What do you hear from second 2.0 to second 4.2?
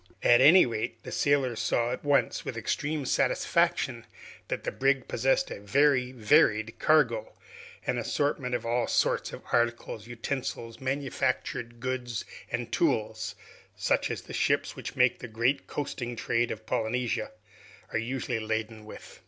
once, with extreme satisfaction,